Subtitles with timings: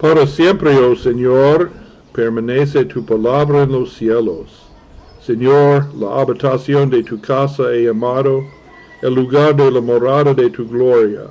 [0.00, 1.70] Para siempre, oh Señor,
[2.14, 4.70] permanece tu palabra en los cielos.
[5.20, 8.42] Señor, la habitación de tu casa he amado,
[9.02, 11.24] el lugar de la morada de tu gloria.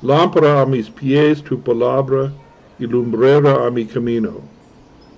[0.00, 2.32] Lámpara a mis pies tu palabra
[2.78, 4.34] y lumbrera a mi camino.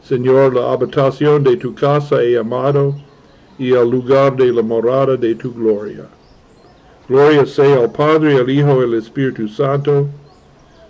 [0.02, 2.96] Señor, la habitación de tu casa he amado
[3.58, 6.06] y el lugar de la morada de tu gloria.
[7.08, 10.08] Gloria sea al Padre, al Hijo y al Espíritu Santo.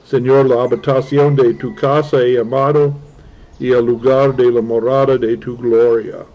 [0.05, 2.95] Señor, la habitación de tu casa he amado
[3.59, 6.27] y el lugar de la morada de tu gloria.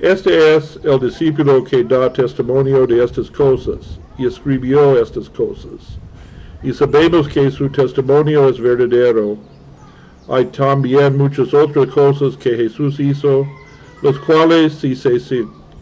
[0.00, 5.98] Este es el discípulo que da testimonio de estas cosas y escribió estas cosas.
[6.62, 9.36] Y sabemos que su testimonio es verdadero.
[10.28, 13.46] Hay también muchas otras cosas que Jesús hizo,
[14.02, 15.18] las cuales si se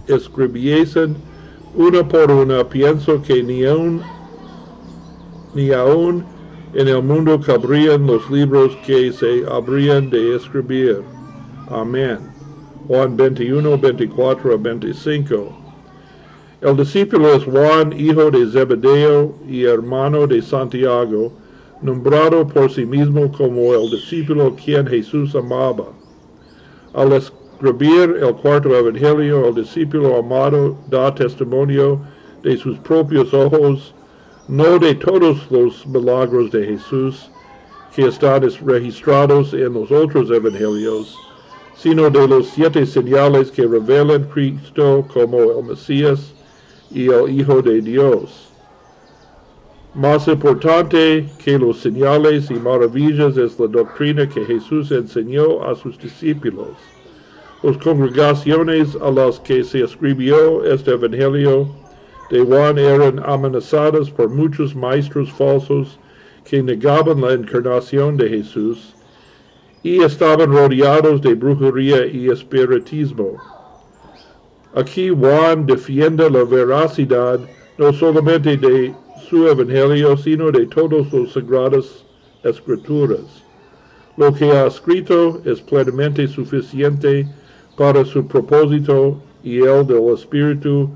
[0.08, 1.16] escribiesen
[1.74, 4.00] una por una, pienso que ni aún,
[5.56, 6.22] ni aún
[6.74, 11.00] en el mundo cabrían los libros que se habrían de escribir.
[11.70, 12.18] Amén.
[12.86, 15.58] Juan 21, 24 a 25.
[16.60, 21.32] El discípulo es Juan, hijo de Zebedeo y hermano de Santiago,
[21.80, 25.86] nombrado por sí mismo como el discípulo quien Jesús amaba.
[26.92, 32.00] Al escribir el cuarto evangelio, el discípulo amado da testimonio
[32.42, 33.94] de sus propios ojos,
[34.48, 37.30] no de todos los milagros de Jesús
[37.94, 41.16] que están registrados en los otros evangelios,
[41.74, 46.32] sino de los siete señales que revelan Cristo como el Mesías
[46.92, 48.50] y el Hijo de Dios.
[49.94, 55.98] Más importante que los señales y maravillas es la doctrina que Jesús enseñó a sus
[55.98, 56.76] discípulos.
[57.62, 61.85] Las congregaciones a las que se escribió este Evangelio
[62.30, 65.98] de Juan eran amenazadas por muchos maestros falsos
[66.44, 68.94] que negaban la encarnación de Jesús
[69.82, 73.36] y estaban rodeados de brujería y espiritismo.
[74.74, 77.40] Aquí Juan defiende la veracidad
[77.78, 78.94] no solamente de
[79.28, 82.04] su evangelio, sino de todas las sagradas
[82.42, 83.42] escrituras.
[84.16, 87.28] Lo que ha escrito es plenamente suficiente
[87.76, 90.90] para su propósito y el del Espíritu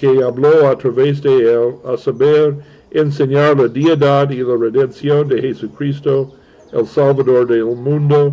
[0.00, 2.56] que habló a través de él, a saber,
[2.90, 6.32] enseñar la deidad y la redención de Jesucristo
[6.72, 8.32] el Salvador del mundo,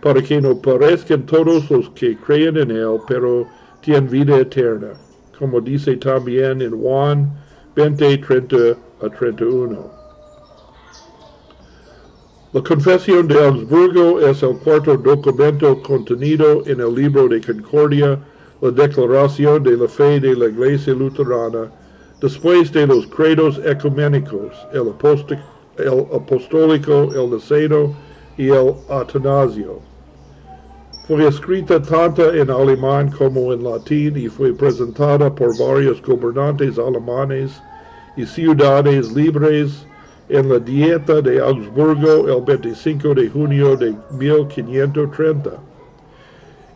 [0.00, 3.46] para que no parezcan todos los que creen en él, pero
[3.82, 4.92] tienen vida eterna,
[5.38, 7.30] como dice también en Juan
[7.76, 8.56] 20, 30
[9.02, 9.90] a 31.
[12.54, 18.18] La Confesión de Augsburgo es el cuarto documento contenido en el libro de Concordia,
[18.62, 21.70] la Declaración de la Fe de la Iglesia Luterana,
[22.20, 25.38] después de los credos ecuménicos, el apóstol
[25.78, 27.94] el apostólico, el niceno
[28.36, 29.80] y el atanasio.
[31.08, 37.60] Fue escrita tanto en alemán como en latín y fue presentada por varios gobernantes alemanes
[38.16, 39.86] y ciudades libres
[40.28, 45.71] en la dieta de Augsburgo el 25 de junio de 1530.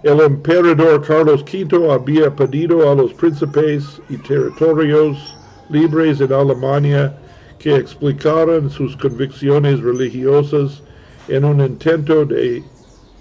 [0.02, 5.34] El emperador Carlos V había pedido a los príncipes y territorios
[5.70, 7.16] libres en Alemania
[7.58, 10.82] que explicaran sus convicciones religiosas
[11.28, 12.62] en un intento de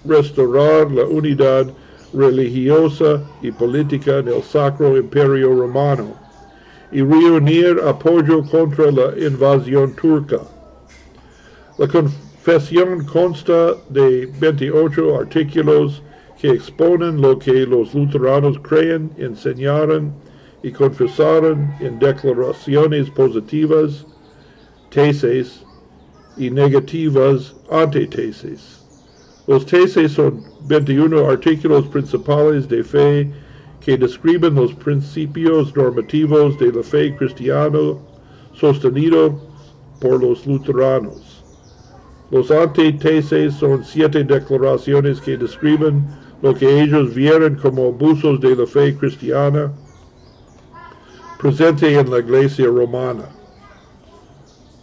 [0.04, 1.66] restaurar la unidad
[2.12, 6.14] religiosa y política del Sacro Imperio Romano
[6.92, 10.40] y reunir apoyo contra la invasión turca.
[11.78, 16.02] La confesión consta de 28 artículos
[16.38, 20.12] que exponen lo que los luteranos creen, enseñaron
[20.62, 24.06] y confesaron en declaraciones positivas
[24.90, 25.64] tesis
[26.36, 28.82] y negativas antetesis.
[29.46, 33.30] Los tesis son 21 artículos principales de fe
[33.80, 37.94] que describen los principios normativos de la fe cristiana
[38.52, 39.40] sostenido
[40.00, 41.44] por los luteranos.
[42.30, 46.04] Los antetesis son siete declaraciones que describen
[46.42, 49.72] lo que ellos vieron como abusos de la fe cristiana
[51.38, 53.28] presente en la iglesia romana.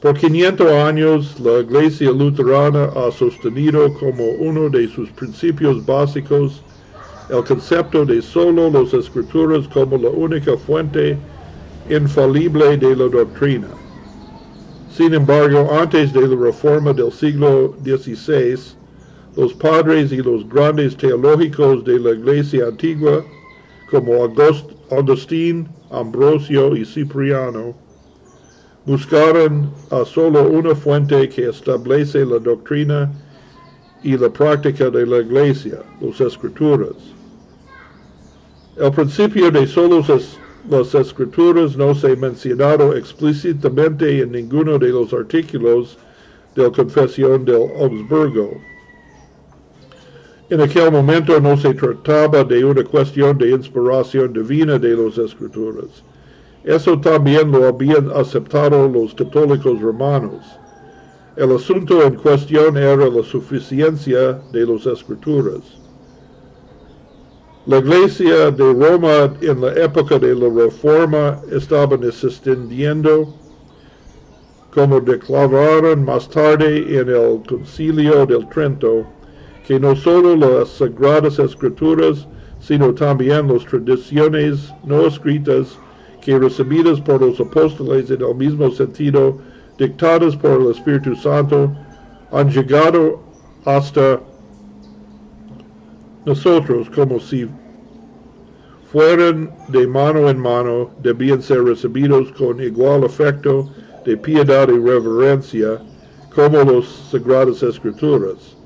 [0.01, 6.61] Por 500 años, la Iglesia Luterana ha sostenido como uno de sus principios básicos
[7.29, 11.17] el concepto de solo las escrituras como la única fuente
[11.89, 13.67] infalible de la doctrina.
[14.91, 18.75] Sin embargo, antes de la reforma del siglo XVI,
[19.35, 23.25] los padres y los grandes teológicos de la Iglesia antigua,
[23.89, 24.23] como
[24.91, 27.75] Agustín, Ambrosio y Cipriano,
[28.85, 33.11] buscaron a solo una fuente que establece la doctrina
[34.03, 36.95] y la práctica de la iglesia, las escrituras.
[38.75, 40.37] El principio de solos es-
[40.69, 45.97] las escrituras no se ha mencionado explícitamente en ninguno de los artículos
[46.55, 48.72] de la Confesión del Augsburgo.
[50.53, 56.03] En aquel momento no se trataba de una cuestión de inspiración divina de las escrituras.
[56.63, 60.45] Eso también lo habían aceptado los católicos romanos.
[61.35, 65.63] El asunto en cuestión era la suficiencia de las escrituras.
[67.65, 73.33] La iglesia de Roma en la época de la Reforma estaba insistiendo,
[74.71, 79.07] como declararon más tarde en el Concilio del Trento,
[79.65, 82.27] que no solo las sagradas escrituras,
[82.59, 85.77] sino también las tradiciones no escritas
[86.21, 89.37] que recibidas por los apóstoles en el mismo sentido,
[89.77, 91.71] dictadas por el Espíritu Santo,
[92.31, 93.21] han llegado
[93.65, 94.21] hasta
[96.25, 97.47] nosotros como si
[98.91, 103.69] fueran de mano en mano, debían ser recibidos con igual afecto
[104.05, 105.81] de piedad y reverencia
[106.33, 108.62] como las sagradas escrituras.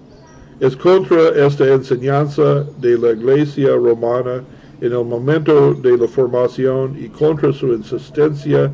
[0.60, 4.44] Es contra esta enseñanza de la Iglesia romana
[4.82, 8.72] en el momento de la formación y contra su insistencia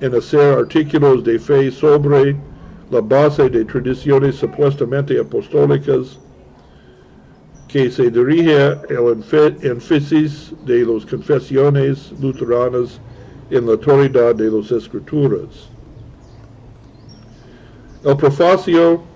[0.00, 2.36] en hacer artículos de fe sobre
[2.92, 6.20] la base de tradiciones supuestamente apostólicas
[7.66, 13.00] que se dirige el énfasis de las confesiones luteranas
[13.50, 15.70] en la autoridad de las escrituras.
[18.04, 19.09] El prefacio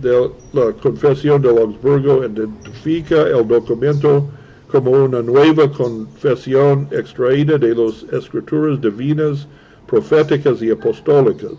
[0.00, 4.28] de la Confesión de Augsburgo identifica el documento
[4.68, 9.46] como una nueva confesión extraída de las escrituras divinas,
[9.86, 11.52] proféticas y apostólicas.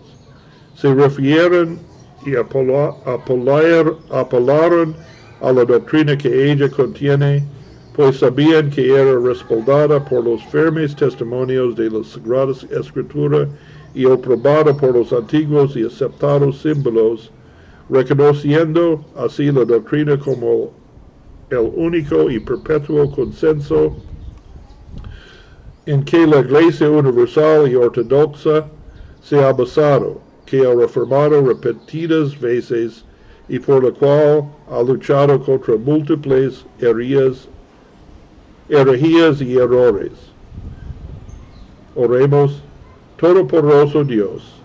[0.74, 1.78] Se refieren
[2.26, 2.34] y
[4.10, 4.94] apelaron
[5.40, 7.44] a la doctrina que ella contiene,
[7.94, 13.48] pues sabían que era respaldada por los firmes testimonios de la Sagrada Escritura
[13.94, 17.30] y aprobada por los antiguos y aceptados símbolos,
[17.88, 20.72] reconociendo así la doctrina como
[21.50, 23.96] el único y perpetuo consenso
[25.86, 28.66] en que la Iglesia Universal y Ortodoxa
[29.22, 33.04] se ha basado, que ha reformado repetidas veces
[33.48, 37.48] y por la cual ha luchado contra múltiples herías,
[38.68, 40.12] herejías y errores.
[41.94, 42.62] Oremos,
[43.16, 44.60] Todopoderoso Dios,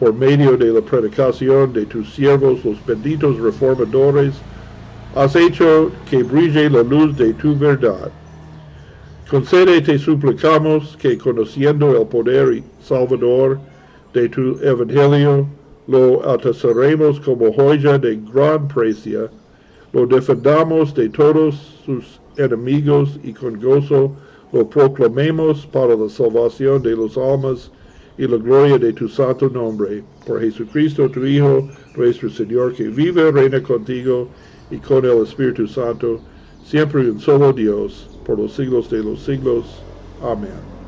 [0.00, 4.34] por medio de la predicación de tus siervos, los benditos reformadores,
[5.14, 8.10] has hecho que brille la luz de tu verdad.
[9.30, 13.60] Concede, te suplicamos, que conociendo el poder y salvador
[14.14, 15.46] de tu evangelio,
[15.86, 19.30] lo atesoremos como joya de gran precia,
[19.92, 24.12] lo defendamos de todos sus enemigos y con gozo
[24.52, 27.70] lo proclamemos para la salvación de las almas
[28.20, 30.04] y la gloria de tu santo nombre.
[30.26, 34.28] Por Jesucristo, tu Hijo, nuestro Señor, que vive reina contigo
[34.70, 36.20] y con el Espíritu Santo,
[36.62, 39.64] siempre y un solo Dios, por los siglos de los siglos.
[40.22, 40.79] Amén.